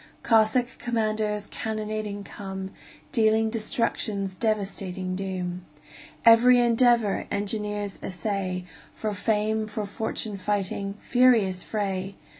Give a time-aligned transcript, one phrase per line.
[0.23, 2.71] Cossack commanders cannonading come,
[3.11, 5.63] Dealing destruction's devastating doom.
[6.25, 12.15] Every endeavor engineers essay, For fame, for fortune fighting furious fray!